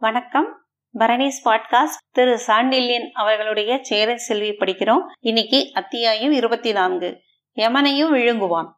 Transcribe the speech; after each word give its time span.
வணக்கம். 0.00 0.62
பரணிஸ் 0.98 1.40
பாட்காஸ்ட் 1.44 2.04
திரு 2.10 2.40
சாண்டில்யன் 2.46 3.10
அவர்களுடைய 3.12 3.78
சேர 3.82 4.16
செல்வி 4.16 4.48
படிக்கிறோம். 4.48 5.00
இன்னைக்கு 5.18 5.70
அத்தியாயம் 5.74 6.32
இருபத்தி 6.32 6.72
நான்கு 6.72 7.18
யமனையும் 7.56 8.12
விழுங்குவான். 8.14 8.70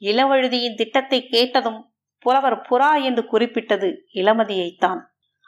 இளவழுதியின் 0.00 0.74
திட்டத்தை 0.74 1.26
கேட்டதும் 1.26 1.92
புலவர் 2.18 2.60
புறா 2.60 3.02
என்று 3.02 3.26
குறிப்பிட்டது 3.26 4.06
இளமதியைத்தான். 4.14 4.98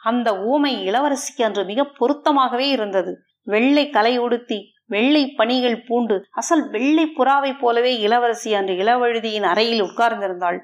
அந்த 0.03 0.39
ஊமை 0.39 0.87
இளவரசிக்கு 0.87 1.43
அன்று 1.43 1.63
மிக 1.63 1.91
பொருத்தமாகவே 1.99 2.69
இருந்தது. 2.69 3.17
வெள்ளை 3.43 3.89
கலை 3.89 4.17
உடுத்தி 4.17 4.73
வெள்ளை 4.85 5.31
பணிகள் 5.31 5.83
பூண்டு 5.87 6.25
அசல் 6.31 6.69
வெள்ளை 6.69 7.05
புறாவைப் 7.05 7.59
போலவே 7.59 7.99
இளவரசி 7.99 8.53
அன்று 8.53 8.73
இளவழுதியின் 8.73 9.43
அறையில் 9.43 9.83
உட்கார்ந்திருந்தாள். 9.83 10.59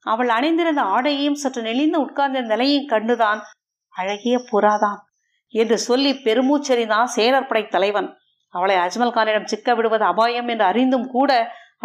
அவள் 0.00 0.28
அணிந்திருந்த 0.28 0.82
ஆடையையும் 0.82 1.34
சற்று 1.34 1.62
நெளிந்து 1.62 2.00
உட்கார்ந்த 2.00 2.40
நிலையும் 2.40 2.88
கண்டுதான் 2.88 3.38
அழகிய 3.98 4.36
புறாதான் 4.50 4.98
என்று 5.54 5.76
சொல்லி 5.78 6.10
பெருமூச்செறிந்தான் 6.26 7.08
சேரர் 7.16 7.48
படை 7.50 7.62
தலைவன். 7.74 8.08
அவளை 8.54 8.76
அஜ்மல் 8.76 9.14
கானிடம் 9.16 9.50
சிக்க 9.52 9.74
விடுவது 9.74 10.04
அபாயம் 10.04 10.48
என்று 10.52 10.64
அறிந்தும் 10.64 11.06
கூட 11.14 11.30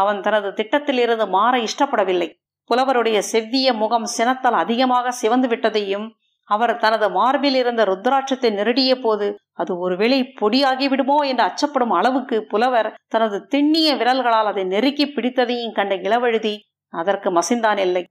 அவன் 0.02 0.20
தனது 0.26 0.50
திட்டத்திலிருந்து 0.60 1.26
மாற 1.36 1.54
இஷ்டப்படவில்லை. 1.68 2.30
புலவருடைய 2.70 3.18
செவ்விய 3.32 3.70
முகம் 3.74 4.08
சினத்தால் 4.18 4.58
அதிகமாக 4.64 5.12
சிவந்து 5.22 5.48
விட்டதையும் 5.48 6.06
அவர் 6.50 6.74
தனது 6.84 7.08
மார்பில் 7.18 7.58
இருந்த 7.60 7.82
ருத்ராட்சத்தை 7.90 8.50
நெருடிய 8.58 8.94
போது 9.00 9.28
அது 9.62 9.72
ஒருவேளை 9.86 10.20
பொடியாகி 10.40 10.88
விடுமோ 10.94 11.18
என்று 11.32 11.44
அச்சப்படும் 11.44 11.94
அளவுக்கு 12.00 12.38
புலவர் 12.52 12.90
தனது 13.14 13.38
திண்ணிய 13.54 13.90
விரல்களால் 14.00 14.50
அதை 14.52 14.64
நெருக்கி 14.74 15.06
பிடித்ததையும் 15.16 15.76
கண்ட 15.78 15.96
இளவழுதி 16.08 16.54
அதற்கு 16.94 17.30
மசிந்தான் 17.38 17.80
இல்லை. 17.86 18.04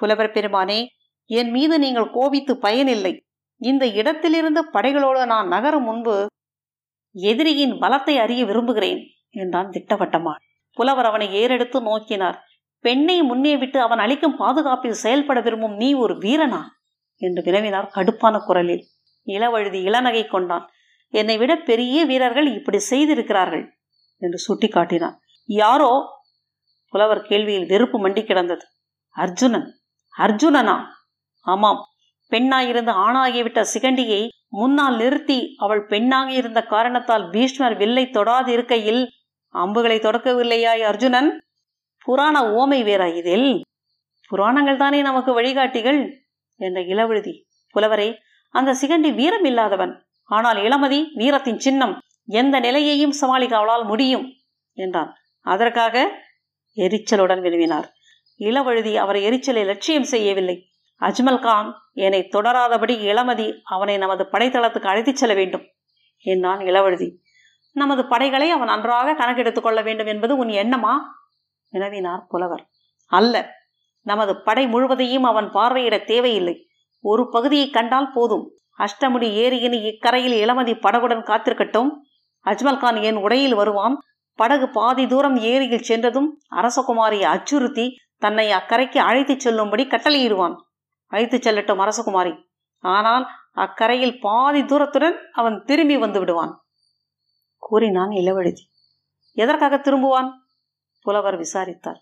புலவர் 0.00 0.34
பெருமானே 0.36 0.80
என் 1.30 1.50
மீது 1.50 1.74
நீங்கள் 1.78 2.12
கோபித்து 2.16 2.54
பயனில்லை. 2.66 3.12
இந்த 3.60 3.86
இடத்திலிருந்து 3.86 4.70
படைகளோடு 4.72 5.26
நான் 5.26 5.48
நகரும் 5.48 5.84
முன்பு 5.84 6.26
எதிரியின் 7.12 7.72
பலத்தை 7.72 8.16
அறிய 8.16 8.44
விரும்புகிறேன் 8.44 9.00
என்றான் 9.30 9.68
திட்டவட்டமாள் 9.68 10.48
புலவர் 10.72 11.04
அவனை 11.04 11.28
ஏறெடுத்து 11.34 11.80
நோக்கினார். 11.80 12.38
பெண்ணை 12.78 13.22
முன்னே 13.22 13.56
விட்டு 13.56 13.80
அவன் 13.80 13.98
அளிக்கும் 13.98 14.36
பாதுகாப்பில் 14.36 14.92
செயல்பட 14.92 15.40
விரும்பும் 15.40 15.74
நீ 15.74 15.94
ஒரு 15.94 16.14
வீரனா? 16.14 16.60
என்று 17.16 17.42
வினவினார் 17.42 17.90
கடுப்பான 17.94 18.38
குரலில். 18.38 18.84
இளவழுதி 19.26 19.80
இளநகை 19.82 20.28
கொண்டான். 20.28 20.70
என்னை 21.08 21.38
விட 21.38 21.56
பெரிய 21.56 22.04
வீரர்கள் 22.04 22.54
இப்படி 22.54 22.78
செய்திருக்கிறார்கள் 22.78 23.76
என்று 24.16 24.38
சுட்டிக்காட்டினான். 24.46 25.16
யாரோ? 25.44 26.04
புலவர் 26.88 27.22
கேள்வியில் 27.22 27.68
வெறுப்பு 27.68 28.08
மண்டி 28.08 28.24
கிடந்தது. 28.24 28.64
அர்ஜுனன். 29.16 29.68
அர்ஜுனனா? 30.18 30.76
ஆமாம். 31.40 31.84
பெண்ணாயிருந்து 32.30 32.92
ஆணாகிவிட்ட 33.06 33.64
சிகண்டியை 33.74 34.28
முன்னால் 34.48 34.96
நிறுத்தி 34.96 35.54
அவள் 35.56 35.86
பெண்ணாக 35.86 36.32
இருந்த 36.32 36.62
காரணத்தால் 36.62 37.30
பீஷ்மர் 37.30 37.76
வில்லை 37.76 38.10
தொடாது 38.10 38.52
இருக்கையில் 38.52 39.02
அம்புகளை 39.48 39.98
தொடக்கவில்லையாய் 39.98 40.80
அர்ஜுனன்? 40.80 41.38
புராண 41.98 42.36
ஓமை 42.42 42.80
வேறா 42.84 43.16
இதில் 43.16 43.62
புராணங்கள் 44.28 44.76
தானே 44.76 45.02
நமக்கு 45.02 45.32
வழிகாட்டிகள்? 45.32 46.00
என்ற 46.56 46.80
இளவழுதி. 46.80 47.34
புலவரே 47.74 48.18
அந்த 48.48 48.76
சிகண்டி 48.80 49.14
வீரம் 49.14 49.44
இல்லாதவன். 49.44 49.92
ஆனால் 50.24 50.56
இளமதி 50.56 51.00
வீரத்தின் 51.14 51.58
சின்னம் 51.58 51.98
எந்த 52.24 52.60
நிலையையும் 52.60 53.10
சமாளிக்க 53.10 53.56
அவளால் 53.56 53.84
முடியும் 53.84 54.26
என்றான். 54.78 55.10
அதற்காக 55.40 55.94
எரிச்சலுடன் 56.76 57.40
விரும்பினார் 57.40 57.88
இளவழுதி 58.40 58.94
அவரை 58.94 59.22
எரிச்சலை 59.22 59.64
லட்சியம் 59.64 60.04
செய்யவில்லை. 60.04 60.56
அஜ்மல் 61.00 61.40
கான் 61.40 61.74
என்னை 61.92 62.28
தொடராதபடி 62.32 62.94
இளமதி 63.04 63.60
அவனை 63.64 63.96
நமது 63.96 64.28
படைத்தளத்துக்கு 64.32 64.86
அழைத்துச் 64.86 65.16
செல்ல 65.16 65.34
வேண்டும் 65.34 65.64
என்றான் 66.18 66.58
இளவழுதி 66.58 67.16
நமது 67.72 68.06
படைகளை 68.06 68.50
அவன் 68.50 68.66
நன்றாக 68.66 69.14
கணக்கெடுத்துக் 69.14 69.62
கொள்ள 69.62 69.82
வேண்டும் 69.82 70.06
என்பது 70.06 70.36
உன் 70.36 70.48
எண்ணமா? 70.48 70.94
வினவினார் 71.72 72.26
புலவர். 72.28 72.68
அல்ல 73.06 73.54
நமது 74.00 74.42
படை 74.42 74.66
முழுவதையும் 74.66 75.24
அவன் 75.24 75.52
பார்வையிட 75.52 76.04
தேவையில்லை. 76.04 76.66
ஒரு 77.00 77.28
பகுதியை 77.28 77.70
கண்டால் 77.70 78.12
போதும். 78.12 78.50
அஷ்டமுடி 78.78 79.28
ஏரியின் 79.44 79.72
இக்கரையில் 79.72 80.48
இளமதி 80.48 80.74
படகுடன் 80.74 81.24
காத்திருக்கட்டும். 81.24 81.88
அஜ்மல் 82.44 82.78
கான் 82.78 82.96
என் 82.96 83.16
உடையில் 83.16 83.54
வருவான். 83.54 83.98
படகு 84.34 84.70
பாதி 84.70 85.06
தூரம் 85.06 85.36
ஏரியில் 85.36 85.82
சென்றதும் 85.82 86.40
அரசகுமாரியை 86.50 87.22
அச்சுறுத்தி 87.22 87.94
தன்னை 88.18 88.52
அக்கரைக்கு 88.52 88.98
அழைத்துச் 88.98 89.40
செல்லும்படி 89.40 89.86
கட்டளையிடுவான். 89.86 90.56
வைத்து 91.10 91.36
செல்லட்டும் 91.36 91.82
அரசகுமாரி. 91.84 92.34
ஆனால் 92.84 93.24
அக்கரையில் 93.54 94.20
பாதி 94.20 94.60
தூரத்துடன் 94.62 95.16
அவன் 95.32 95.56
திரும்பி 95.64 95.96
வந்து 95.96 96.18
விடுவான். 96.18 96.52
கூறினான் 97.62 98.12
இளவழுதி. 98.20 98.64
எதற்காக 99.36 99.76
திரும்புவான்? 99.76 100.30
புலவர் 101.06 101.36
விசாரித்தார். 101.36 102.00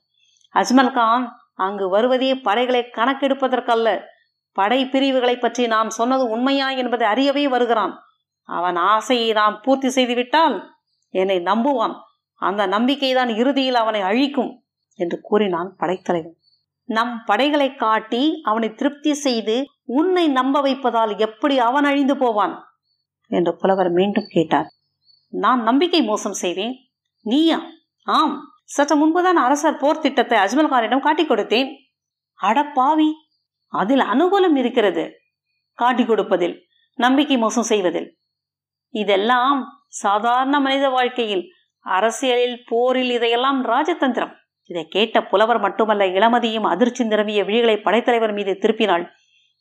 அஜ்மல் 0.55 0.93
கான் 0.93 1.25
அங்கு 1.55 1.87
வருவதே 1.89 2.35
படைகளை 2.35 2.83
கணக்கெடுப்பதற்கல்ல. 2.93 3.89
படை 4.57 4.81
பிரிவுகளை 4.87 5.37
பற்றி 5.39 5.67
நான் 5.67 5.91
சொன்னது 5.91 6.25
உண்மையா 6.29 6.69
என்பதை 6.71 7.07
அறியவே 7.09 7.45
வருகிறான். 7.45 7.95
அவன் 8.49 8.77
ஆசையை 8.77 9.33
நாம் 9.33 9.61
பூர்த்தி 9.61 9.89
செய்துவிட்டால் 9.89 10.57
என்னை 11.15 11.39
நம்புவான். 11.41 11.95
அந்த 12.43 12.63
நம்பிக்கைதான் 12.67 13.29
இறுதியில் 13.29 13.75
அவனை 13.75 14.01
அழிக்கும் 14.01 14.53
என்று 14.99 15.17
கூறினான் 15.21 15.71
படைத்தலைவன். 15.77 16.37
நம் 16.89 17.23
படைகளை 17.25 17.75
காட்டி 17.75 18.41
அவனை 18.45 18.75
திருப்தி 18.75 19.15
செய்து 19.15 19.65
உன்னை 19.85 20.29
நம்ப 20.29 20.61
வைப்பதால் 20.61 21.19
எப்படி 21.19 21.59
அவன் 21.59 21.85
அழிந்து 21.85 22.17
போவான்? 22.17 22.65
என்று 23.27 23.57
புலவர் 23.57 23.91
மீண்டும் 23.91 24.25
கேட்டார். 24.29 24.67
நான் 25.29 25.63
நம்பிக்கை 25.63 26.03
மோசம் 26.03 26.33
செய்வேன். 26.33 26.77
நீயா? 27.23 27.61
ஆம். 28.05 28.43
சற்று 28.65 28.97
முன்புதான் 28.97 29.37
அரசர் 29.37 29.77
போர் 29.77 29.99
திட்டத்தை 29.99 30.39
அஜ்மல்காரிடம் 30.39 31.01
காட்டிக் 31.01 31.31
கொடுத்தேன். 31.31 31.69
அடப்பாவி 32.43 33.11
அதில் 33.67 34.01
அனுகூலம் 34.01 34.57
இருக்கிறது. 34.57 35.13
காட்டி 35.75 36.05
கொடுப்பதில் 36.05 36.65
நம்பிக்கை 36.95 37.39
மோசம் 37.39 37.65
செய்வதில். 37.65 38.19
இதெல்லாம் 38.89 39.85
சாதாரண 39.89 40.61
மனித 40.61 40.89
வாழ்க்கையில் 40.89 41.53
அரசியலில் 41.81 42.65
போரில் 42.67 43.11
இதையெல்லாம் 43.11 43.65
ராஜதந்திரம். 43.65 44.33
இதை 44.69 44.89
கேட்ட 44.89 45.25
புலவர் 45.25 45.59
மட்டுமல்ல 45.59 46.07
இளமதியும் 46.07 46.67
அதிர்ச்சி 46.67 47.05
நிரம்பிய 47.05 47.43
விழிகளை 47.45 47.83
படைத்தலைவர் 47.83 48.33
மீது 48.33 48.59
திருப்பினாள். 48.61 49.05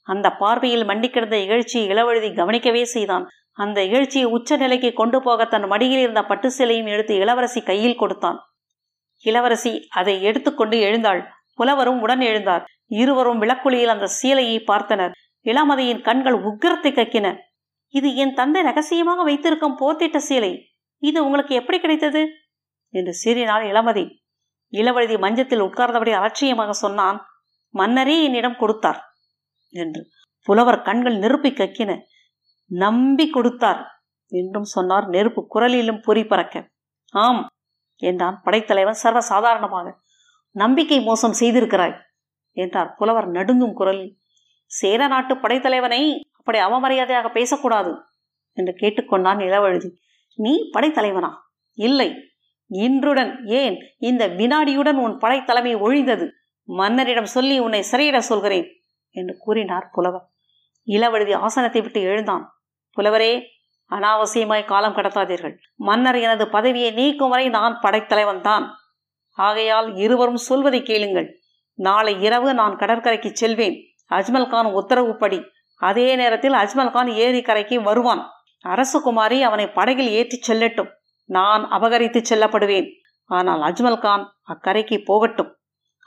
அந்த 0.01 0.29
பார்வையில் 0.31 0.85
மண்டி 0.85 1.07
கிடந்த 1.09 1.37
இகழ்ச்சியை 1.37 1.85
இளவழுதி 1.93 2.35
கவனிக்கவே 2.35 2.85
செய்தான். 2.85 3.27
அந்த 3.51 3.81
இகழ்ச்சியை 3.81 4.23
உச்ச 4.23 4.57
நிலைக்கு 4.57 4.93
கொண்டு 4.93 5.21
போக 5.21 5.45
தன் 5.45 5.67
மடியில் 5.67 5.99
இருந்த 5.99 6.23
பட்டு 6.23 6.51
சிலையும் 6.51 6.85
எடுத்து 6.85 7.15
இளவரசி 7.15 7.61
கையில் 7.61 7.95
கொடுத்தான். 7.95 8.39
இளவரசி 9.23 9.87
அதை 9.89 10.23
எடுத்துக்கொண்டு 10.23 10.79
எழுந்தாள். 10.79 11.21
புலவரும் 11.55 12.01
உடன் 12.01 12.19
எழுந்தார். 12.19 12.63
இருவரும் 12.85 13.41
விளக்குழியில் 13.41 13.93
அந்த 13.93 14.07
சீலையை 14.21 14.59
பார்த்தனர். 14.67 15.11
இளமதியின் 15.45 16.01
கண்கள் 16.01 16.37
உக்கிரத்தை 16.41 16.91
கக்கின. 16.91 17.27
இது 17.93 18.15
என் 18.15 18.33
தந்தை 18.33 18.61
ரகசியமாக 18.61 19.23
வைத்திருக்கும் 19.23 19.77
போர்த்திட்ட 19.79 20.19
சீலை. 20.29 20.53
இது 20.97 21.25
உங்களுக்கு 21.25 21.55
எப்படி 21.55 21.79
கிடைத்தது? 21.79 22.21
என்று 22.89 23.13
சீறினாள் 23.23 23.63
இளமதி. 23.63 24.05
இளவழுதி 24.73 25.17
மஞ்சத்தில் 25.19 25.65
உட்கார்ந்தபடி 25.67 26.11
அலட்சியமாக 26.19 26.71
சொன்னான் 26.83 27.17
மன்னரே 27.73 28.15
என்னிடம் 28.23 28.59
கொடுத்தார் 28.59 28.99
என்று. 29.75 30.01
புலவர் 30.47 30.81
கண்கள் 30.81 31.17
நெருப்பி 31.17 31.51
கக்கின. 31.51 31.91
நம்பி 32.71 33.25
கொடுத்தார் 33.29 33.81
என்றும் 34.31 34.69
சொன்னார் 34.75 35.05
நெருப்பு 35.07 35.41
குரலிலும் 35.53 36.03
பொறி 36.05 36.23
பறக்க. 36.23 36.55
ஆம் 37.13 37.41
என்றான் 38.01 38.37
படைத்தலைவன் 38.45 39.01
சர்வ 39.03 39.19
சாதாரணமாக 39.31 39.87
நம்பிக்கை 40.55 40.99
மோசம் 41.01 41.37
செய்திருக்கிறாய் 41.39 41.95
என்றார் 42.57 42.89
புலவர் 42.99 43.27
நடுங்கும் 43.27 43.77
குரலில். 43.79 44.13
சேர 44.71 45.01
நாட்டு 45.07 45.33
படைத்தலைவனை 45.35 46.01
அப்படி 46.37 46.57
அவமரியாதையாக 46.59 47.27
பேசக்கூடாது 47.31 47.91
என்று 48.57 48.73
கேட்டுக்கொண்டான் 48.81 49.41
இளவழுதி 49.47 49.89
நீ 50.39 50.53
படைத்தலைவனா? 50.73 51.29
இல்லை 51.77 52.09
இன்றுடன் 52.69 53.45
ஏன்? 53.45 53.77
இந்த 53.97 54.27
வினாடியுடன் 54.27 54.95
உன் 54.95 55.17
படைத்தலைமை 55.17 55.75
ஒழிந்தது. 55.75 56.29
மன்னரிடம் 56.67 57.29
சொல்லி 57.35 57.59
உன்னை 57.59 57.83
சிறையிட 57.91 58.17
சொல்கிறேன் 58.17 58.67
என்று 59.11 59.37
கூறினார் 59.39 59.89
புலவர். 59.91 60.25
இளவழுதி 60.87 61.35
ஆசனத்தை 61.35 61.81
விட்டு 61.81 62.01
எழுந்தான். 62.01 62.59
புலவரே 62.97 63.41
அனாவசியமாய் 63.91 64.65
காலம் 64.65 64.95
கடத்தாதீர்கள். 64.95 65.55
மன்னர் 65.75 66.15
எனது 66.15 66.49
பதவியை 66.49 66.91
நீக்கும் 66.91 67.29
வரை 67.29 67.49
நான் 67.49 67.79
படைத்தலைவன் 67.81 68.41
தான். 68.41 68.75
ஆகையால் 69.31 69.95
இருவரும் 69.95 70.37
சொல்வதை 70.37 70.83
கேளுங்கள். 70.83 71.39
நாளை 71.73 72.21
இரவு 72.21 72.53
நான் 72.53 72.77
கடற்கரைக்கு 72.77 73.29
செல்வேன். 73.33 73.75
அஜ்மல் 74.09 74.49
கான் 74.49 74.65
உத்தரவுப்படி. 74.65 75.43
அதே 75.77 76.15
நேரத்தில் 76.15 76.53
அஜ்மல் 76.53 76.91
கான் 76.91 77.07
ஏரி 77.07 77.41
கரைக்கு 77.41 77.81
வருவான். 77.81 78.29
அரசகுமாரி 78.65 79.41
அவனை 79.41 79.69
படகில் 79.69 80.07
ஏற்றிச் 80.07 80.51
செல்லட்டும். 80.51 80.89
நான் 81.29 81.63
அபகரித்து 81.67 82.19
செல்லப்படுவேன். 82.21 82.87
ஆனால் 83.29 83.61
அஜ்மல் 83.61 83.99
கான் 83.99 84.25
அக்கரைக்கு 84.45 84.97
போகட்டும். 85.05 85.51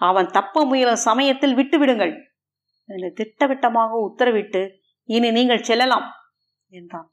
அவன் 0.01 0.29
தப்ப 0.31 0.65
முயலும் 0.65 1.05
சமயத்தில் 1.09 1.55
விட்டுவிடுங்கள். 1.55 2.15
என்று 2.89 3.09
திட்டவிட்டமாக 3.13 3.93
உத்தரவிட்டு 4.09 4.63
இனி 5.09 5.29
நீங்கள் 5.31 5.63
செல்லலாம் 5.63 6.07
என்றான். 6.73 7.09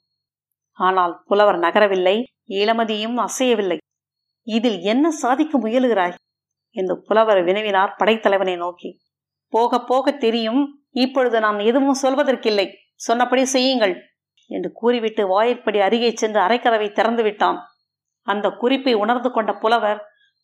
ஆனால் 0.79 1.13
புலவர் 1.25 1.59
நகரவில்லை 1.59 2.15
இளமதியும் 2.53 3.17
அசையவில்லை. 3.17 3.77
இதில் 4.47 4.79
என்ன 4.81 5.05
சாதிக்க 5.11 5.53
முயலுகிறாய்? 5.57 6.15
என்று 6.75 6.95
புலவர் 7.01 7.41
வினவினார் 7.43 7.95
படைத்தலைவனை 7.97 8.55
நோக்கி. 8.55 8.89
போக 9.53 9.79
போக 9.81 10.11
தெரியும் 10.17 10.61
இப்பொழுது 10.95 11.37
நான் 11.39 11.59
எதுவும் 11.59 12.01
சொல்வதற்கில்லை 12.01 12.65
சொன்னபடி 12.95 13.43
செய்யுங்கள் 13.45 13.93
என்று 14.49 14.69
கூறிவிட்டு 14.71 15.23
வாயிற்படி 15.27 15.79
அருகே 15.79 16.09
சென்று 16.13 16.39
அரைக்கதவை 16.39 16.87
திறந்து 16.91 17.23
விட்டான் 17.23 17.57
அந்த 18.27 18.47
குறிப்பை 18.61 18.93
உணர்ந்து 18.93 19.29
கொண்ட 19.31 19.51
புலவர் 19.53 19.99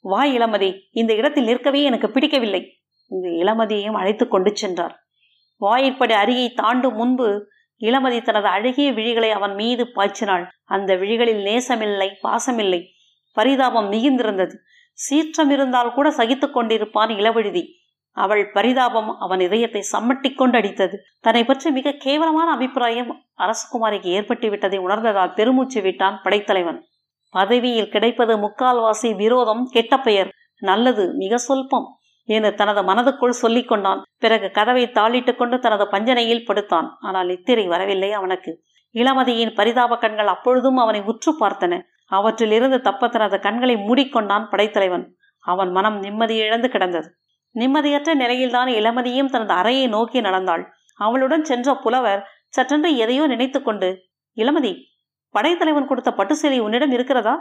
வாய் 0.05 0.33
இளமதி 0.37 0.69
இந்த 0.91 1.11
இடத்தில் 1.13 1.43
நிற்கவே 1.43 1.81
எனக்கு 1.83 2.07
பிடிக்கவில்லை. 2.09 2.61
இந்த 3.11 3.27
இளமதியையும் 3.43 3.97
அழைத்து 4.01 4.25
கொண்டு 4.27 4.51
சென்றார். 4.53 4.95
வாயிற்படி 5.61 6.13
அருகே 6.13 6.47
தாண்டும் 6.53 6.95
முன்பு 6.95 7.27
இளமதி 7.81 8.19
தனது 8.21 8.47
அழகிய 8.47 8.89
விழிகளை 8.91 9.29
அவன் 9.29 9.53
மீது 9.55 9.83
பாய்ச்சினாள். 9.95 10.43
அந்த 10.65 10.91
விழிகளில் 10.95 11.41
நேசமில்லை 11.47 12.09
பாசமில்லை. 12.23 12.81
பரிதாபம் 13.37 13.87
மிகுந்திருந்தது. 13.91 14.55
சீற்றம் 14.97 15.49
இருந்தால் 15.49 15.93
கூட 15.93 16.07
சகித்துக் 16.11 16.55
கொண்டிருப்பான் 16.57 17.11
இளவழுதி. 17.19 17.63
அவள் 18.17 18.43
பரிதாபம் 18.51 19.09
அவன் 19.19 19.39
இதயத்தை 19.39 19.81
சம்மட்டி 19.91 20.29
கொண்டு 20.35 20.57
அடித்தது. 20.59 20.95
தன்னை 21.21 21.43
பற்றி 21.43 21.69
மிக 21.71 21.95
கேவலமான 21.99 22.47
அபிப்பிராயம் 22.51 23.11
அரசகுமாரிக்கு 23.37 24.09
ஏற்பட்டு 24.17 24.49
விட்டதை 24.49 24.79
உணர்ந்ததால் 24.79 25.33
பெருமூச்சு 25.33 25.81
விட்டான் 25.81 26.19
படைத்தலைவன். 26.23 26.79
பதவியில் 27.33 27.89
கிடைப்பது 27.89 28.33
முக்கால்வாசி 28.37 29.15
விரோதம் 29.15 29.63
கெட்ட 29.65 29.97
பெயர். 29.99 30.29
நல்லது 30.61 31.13
மிக 31.13 31.37
சொல்பம் 31.37 31.87
என்று 32.29 32.53
தனது 32.53 32.81
மனதுக்குள் 32.81 33.39
சொல்லிக் 33.41 33.67
கொண்டான். 33.67 34.01
பிறகு 34.17 34.51
கதவை 34.51 34.83
தாளிட்டுக் 34.87 35.35
கொண்டு 35.35 35.59
தனது 35.59 35.85
பஞ்சனையில் 35.91 36.45
படுத்தான். 36.45 36.87
ஆனால் 36.99 37.25
நித்திரை 37.25 37.67
வரவில்லை 37.67 38.11
அவனுக்கு. 38.11 38.51
இளமதியின் 38.95 39.55
பரிதாப 39.55 39.97
கண்கள் 39.97 40.27
அப்பொழுதும் 40.27 40.77
அவனை 40.77 41.01
உற்று 41.01 41.31
பார்த்தன. 41.39 41.79
அவற்றிலிருந்து 42.07 42.81
தப்ப 42.81 43.07
தனது 43.07 43.39
கண்களை 43.39 43.75
மூடிக்கொண்டான் 43.75 44.49
படைத்தலைவன். 44.49 45.05
அவன் 45.43 45.71
மனம் 45.71 45.97
நிம்மதி 45.99 46.35
இழந்து 46.35 46.69
கிடந்தது. 46.69 47.07
நிம்மதியற்ற 47.55 48.11
நிலையில்தான் 48.13 48.67
இளமதியும் 48.67 49.29
தனது 49.29 49.53
அறையை 49.53 49.87
நோக்கி 49.87 50.21
நடந்தாள். 50.21 50.63
அவளுடன் 50.99 51.43
சென்ற 51.43 51.75
புலவர் 51.75 52.21
சற்றென்று 52.57 52.89
எதையோ 52.95 53.23
நினைத்து 53.27 53.59
கொண்டு 53.61 53.89
இளமதி 54.37 54.71
படைத்தலைவன் 55.33 55.87
கொடுத்த 55.87 56.11
பட்டு 56.11 56.35
சேலை 56.35 56.59
உன்னிடம் 56.59 56.91
இருக்கிறதா? 56.91 57.35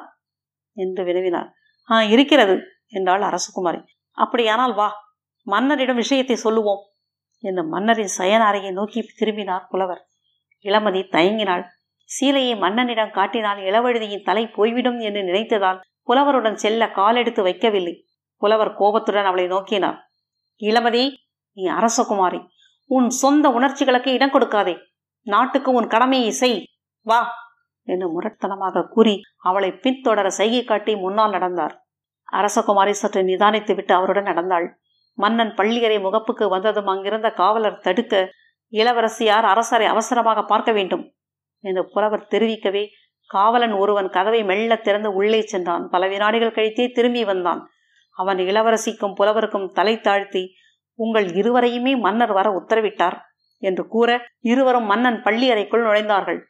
என்று 0.76 1.02
வினவினார். 1.04 1.48
ஆ 1.90 2.02
இருக்கிறது 2.02 2.54
என்றாள் 2.88 3.22
அரசகுமாரி. 3.22 3.80
அப்படியானால் 4.18 4.74
வா 4.74 4.88
மன்னரிடம் 5.46 5.96
விஷயத்தை 5.96 6.36
சொல்லுவோம் 6.36 6.82
என்று 7.44 7.62
மன்னரின் 7.64 8.12
சயன 8.18 8.42
அறையை 8.44 8.70
நோக்கி 8.72 9.00
திரும்பினார் 9.16 9.66
புலவர். 9.68 10.02
இளமதி 10.64 11.00
தயங்கினாள். 11.10 11.64
சீலையை 12.10 12.54
மன்னனிடம் 12.58 13.10
காட்டினால் 13.10 13.58
இளவழுதியின் 13.58 14.22
தலை 14.22 14.44
போய்விடும் 14.46 14.98
என்று 14.98 15.20
நினைத்ததால் 15.22 15.80
புலவருடன் 16.02 16.56
செல்ல 16.56 16.90
காலெடுத்து 16.90 17.42
வைக்கவில்லை. 17.44 17.94
புலவர் 18.42 18.72
கோபத்துடன் 18.74 19.24
அவளை 19.24 19.46
நோக்கினார். 19.46 19.98
இளமதி 20.60 21.04
நீ 21.56 21.64
அரசகுமாரி 21.70 22.40
உன் 22.90 23.08
சொந்த 23.10 23.46
உணர்ச்சிகளுக்கு 23.48 24.10
இடம் 24.12 24.32
கொடுக்காதே. 24.32 24.74
நாட்டுக்கு 25.26 25.70
உன் 25.72 25.86
கடமையை 25.86 26.30
செய். 26.30 26.58
வா 27.06 27.20
என்று 27.88 28.06
முரட்டனமாக 28.14 28.86
கூறி 28.88 29.14
அவளை 29.36 29.70
பின்தொடர 29.84 30.26
செய்கை 30.26 30.64
காட்டி 30.64 30.96
முன்னால் 30.96 31.30
நடந்தார். 31.30 31.74
அரசகுமாரி 32.32 32.90
சற்று 32.90 33.22
நிதானித்து 33.22 33.74
விட்டு 33.74 33.94
அவருடன் 33.94 34.22
நடந்தாள். 34.22 34.66
மன்னன் 35.18 35.54
பள்ளியறை 35.54 35.98
முகப்புக்கு 35.98 36.48
வந்ததும் 36.48 36.86
அங்கிருந்த 36.86 37.30
காவலர் 37.30 37.80
தடுக்க 37.80 38.30
இளவரசியார் 38.72 39.44
அரசரை 39.44 39.86
அவசரமாக 39.86 40.42
பார்க்க 40.42 40.72
வேண்டும் 40.72 41.04
என்று 41.64 41.82
புலவர் 41.88 42.28
தெரிவிக்கவே 42.30 42.84
காவலன் 43.30 43.72
ஒருவன் 43.72 44.08
கதவை 44.08 44.40
மெல்ல 44.44 44.76
திறந்து 44.76 45.10
உள்ளே 45.14 45.40
சென்றான். 45.42 45.88
பல 45.88 46.08
வினாடிகள் 46.08 46.54
கழித்தே 46.54 46.86
திரும்பி 46.92 47.24
வந்தான். 47.24 47.60
அவன் 48.16 48.38
இளவரசிக்கும் 48.38 49.14
புலவருக்கும் 49.14 49.68
தலை 49.72 49.94
தாழ்த்தி 50.00 50.42
உங்கள் 50.98 51.24
இருவரையுமே 51.24 51.92
மன்னர் 51.96 52.32
வர 52.32 52.48
உத்தரவிட்டார் 52.50 53.16
என்று 53.62 53.84
கூற 53.88 54.10
இருவரும் 54.40 54.84
மன்னன் 54.84 55.22
பள்ளி 55.22 55.46
அறைக்குள் 55.50 55.86
நுழைந்தார்கள். 55.86 56.40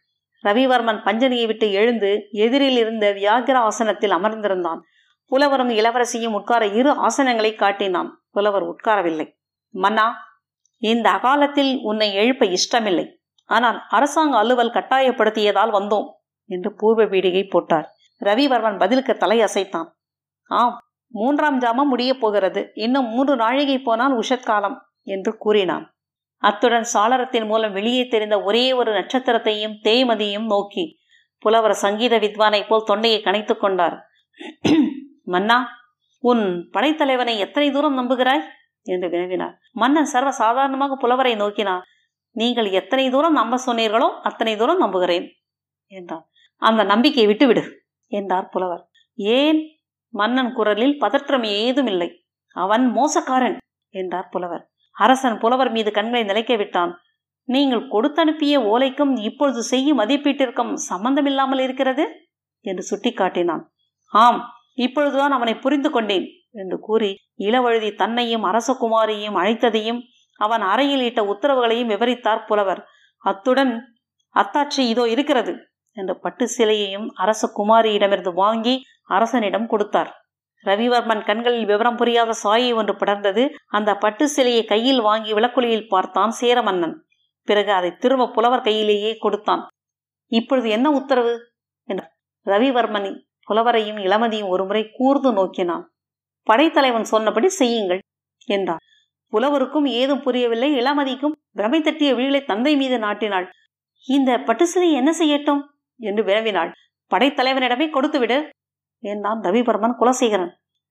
ரவிவர்மன் 0.45 1.01
பஞ்சனியை 1.05 1.47
விட்டு 1.47 1.73
எழுந்து 1.73 2.29
எதிரில் 2.31 2.77
இருந்த 2.77 3.13
வியாகிர 3.13 3.55
ஆசனத்தில் 3.55 4.11
அமர்ந்திருந்தான். 4.11 4.81
புலவரும் 5.27 5.69
இளவரசியும் 5.69 6.33
உட்கார 6.33 6.67
இரு 6.67 6.93
ஆசனங்களை 6.93 7.55
காட்டினான். 7.55 8.25
புலவர் 8.31 8.63
உட்காரவில்லை. 8.63 9.37
மன்னா 9.69 10.15
இந்த 10.77 11.11
அகாலத்தில் 11.11 11.79
உன்னை 11.83 12.15
எழுப்ப 12.15 12.47
இஷ்டமில்லை. 12.47 13.21
ஆனால் 13.45 13.81
அரசாங்க 13.89 14.37
அலுவல் 14.37 14.71
கட்டாயப்படுத்தியதால் 14.71 15.73
வந்தோம் 15.73 16.09
என்று 16.45 16.75
பூர்வ 16.75 17.05
பீடிகை 17.05 17.51
போட்டார். 17.51 17.91
ரவிவர்மன் 18.25 18.79
பதிலுக்கு 18.79 19.17
தலை 19.17 19.41
அசைத்தான் 19.41 19.89
ஆம் 20.45 20.79
மூன்றாம் 21.07 21.61
ஜாமம் 21.61 21.89
முடியப் 21.89 22.21
போகிறது. 22.21 22.71
இன்னும் 22.75 23.07
மூன்று 23.07 23.37
நாழிகை 23.37 23.79
போனால் 23.79 24.19
உஷத்காலம் 24.19 24.77
என்று 25.03 25.37
கூறினான். 25.37 25.92
அத்துடன் 26.43 26.87
சாளரத்தின் 26.93 27.47
மூலம் 27.47 27.73
வெளியே 27.73 28.05
தெரிந்த 28.07 28.37
ஒரே 28.43 28.65
ஒரு 28.73 28.91
நட்சத்திரத்தையும் 28.93 29.77
தேய்மதியும் 29.83 30.47
நோக்கி 30.47 30.85
புலவர் 31.39 31.75
சங்கீத 31.75 32.15
வித்வானைப் 32.19 32.69
போல் 32.69 32.85
தொண்டையை 32.85 33.21
கணைத்துக் 33.23 33.61
கொண்டார். 33.61 33.97
மன்னா 35.25 35.59
உன் 36.25 36.45
படைத்தலைவனை 36.73 37.35
எத்தனை 37.39 37.69
தூரம் 37.71 37.97
நம்புகிறாய்? 37.99 38.43
என்று 38.87 39.09
வினவினார். 39.09 39.55
மன்னன் 39.73 40.05
சர்வ 40.05 40.31
சாதாரணமாக 40.31 40.97
புலவரை 40.97 41.35
நோக்கினார். 41.37 41.85
நீங்கள் 42.37 42.69
எத்தனை 42.71 43.11
தூரம் 43.11 43.33
நம்ப 43.33 43.59
சொன்னீர்களோ 43.67 44.09
அத்தனை 44.21 44.57
தூரம் 44.57 44.79
நம்புகிறேன் 44.79 45.27
என்றார் 45.93 46.27
அந்த 46.63 46.83
நம்பிக்கையை 46.83 47.27
விட்டுவிடு 47.27 47.63
என்றார் 48.13 48.49
புலவர். 48.49 48.83
ஏன்? 49.19 49.61
மன்னன் 50.15 50.53
குரலில் 50.53 50.97
பதற்றம் 50.99 51.47
ஏதும் 51.61 51.87
இல்லை 51.87 52.09
அவன் 52.57 52.85
மோசக்காரன் 52.97 53.57
என்றார் 53.95 54.31
புலவர். 54.31 54.65
அரசன் 54.97 55.39
புலவர் 55.39 55.71
மீது 55.71 55.91
கண்களை 55.91 56.25
நிலைக்க 56.25 56.57
விட்டான். 56.57 56.93
நீங்கள் 57.45 57.89
கொடுத்தனுப்பிய 57.91 58.57
ஓலைக்கும் 58.73 59.17
இப்பொழுது 59.19 59.63
செய்யும் 59.63 60.01
மதிப்பீட்டிற்கும் 60.01 60.73
சம்பந்தமில்லாமல் 60.75 61.59
இருக்கிறது? 61.59 62.05
என்று 62.61 62.83
சுட்டிக்காட்டினான். 62.91 63.63
ஆம் 64.13 64.41
இப்பொழுதுதான் 64.75 65.31
அவனை 65.31 65.55
புரிந்து 65.55 65.91
கொண்டேன் 65.91 66.27
என்று 66.51 66.79
கூறி 66.79 67.11
இளவழுதி 67.39 67.95
தன்னையும் 67.95 68.45
அரசகுமாரியையும் 68.45 69.39
அழைத்ததையும் 69.41 70.01
அவன் 70.41 70.61
அறையில் 70.61 71.01
இட்ட 71.01 71.21
உத்தரவுகளையும் 71.23 71.91
விவரித்தார் 71.91 72.45
புலவர். 72.45 72.81
அத்துடன் 73.25 73.73
அத்தாட்சி 74.35 74.79
இதோ 74.79 75.05
இருக்கிறது 75.09 75.53
என்ற 75.97 76.15
பட்டு 76.15 76.49
சிலையையும் 76.49 77.09
அரச 77.15 77.49
குமாரியிடமிருந்து 77.57 78.33
வாங்கி 78.35 78.75
அரசனிடம் 79.07 79.67
கொடுத்தார். 79.67 80.11
ரவிவர்மன் 80.65 81.25
கண்களில் 81.25 81.65
விவரம் 81.65 81.97
புரியாத 81.97 82.33
சாயை 82.33 82.73
ஒன்று 82.73 82.93
படர்ந்தது 82.93 83.51
அந்த 83.67 83.95
பட்டு 83.95 84.29
சிலையை 84.29 84.65
கையில் 84.65 85.01
வாங்கி 85.01 85.33
விளக்குலியில் 85.33 85.89
பார்த்தான் 85.89 86.33
சேரமன்னன். 86.41 86.95
பிறகு 87.49 87.73
அதை 87.73 87.97
திரும்ப 87.97 88.29
புலவர் 88.29 88.61
கையிலேயே 88.61 89.17
கொடுத்தான். 89.17 89.67
இப்பொழுது 90.33 90.69
என்ன 90.69 90.91
உத்தரவு? 90.91 91.35
என்றார் 91.89 92.13
ரவிவர்மன் 92.47 93.21
புலவரையும் 93.49 93.99
இளமதியும் 93.99 94.49
ஒருமுறை 94.49 94.91
கூர்ந்து 94.91 95.33
நோக்கினான். 95.33 95.85
படைத்தலைவன் 96.47 97.05
சொன்னபடி 97.05 97.49
செய்யுங்கள் 97.49 98.01
என்றான். 98.47 98.83
புலவருக்கும் 99.33 99.85
ஏதும் 99.85 100.23
புரியவில்லை 100.23 100.71
இளமதிக்கும் 100.75 101.37
பிரமை 101.51 101.81
தட்டிய 101.81 102.15
விழிகளை 102.15 102.45
தந்தை 102.45 102.77
மீது 102.77 102.99
நாட்டினாள். 102.99 103.47
இந்த 104.07 104.39
பட்டு 104.39 104.67
சிலை 104.67 104.93
என்ன 104.93 105.11
செய்யட்டும்? 105.19 105.63
என்று 106.01 106.23
வினவினாள். 106.25 106.73
படைத்தலைவனிடமே 107.11 107.87
கொடுத்துவிடு 107.89 108.39
என்றான் 109.03 109.41
ரவிவர்மன் 109.41 109.97
குலசேகரன்? 110.01 110.51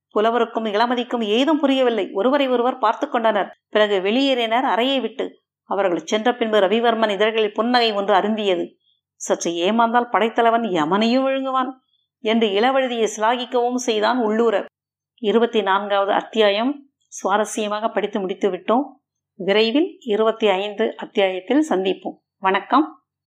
புலவருக்கும் 0.10 0.66
இளமதிக்கும் 0.66 1.24
ஏதும் 1.24 1.60
புரியவில்லை. 1.60 2.12
ஒருவரை 2.14 2.48
ஒருவர் 2.48 2.78
பார்த்து 2.78 3.10
கொண்டனர். 3.10 3.56
பிறகு 3.70 4.00
வெளியேறினர் 4.00 4.68
அறையை 4.74 5.00
விட்டு. 5.00 5.42
அவர்கள் 5.64 6.06
சென்ற 6.06 6.36
பின்பு 6.36 6.60
ரவிவர்மன் 6.60 7.10
இதழ்களில் 7.10 7.54
புன்னகை 7.54 7.94
ஒன்று 7.94 8.14
அருந்தியது. 8.14 8.74
சற்று 9.16 9.52
ஏமாந்தால் 9.52 10.10
படைத்தலைவன் 10.10 10.62
யமனையும் 10.62 11.26
விழுங்குவான் 11.26 11.72
என்று 12.20 12.48
இளவழுதியை 12.48 13.08
சிலாகிக்கவும் 13.18 13.76
செய்தான் 13.76 14.18
உள்ளூர 14.18 14.66
இருபத்தி 15.16 15.62
நான்காவது 15.62 16.12
அத்தியாயம் 16.12 16.86
சுவாரஸ்யமாக 17.08 17.94
படித்து 17.94 18.20
முடித்து 18.20 18.52
விட்டோம் 18.52 18.84
விரைவில் 19.36 19.98
இருபத்தி 20.00 20.48
ஐந்து 20.48 20.94
அத்தியாயத்தில் 20.98 21.66
சந்திப்போம். 21.70 22.18
வணக்கம். 22.38 23.01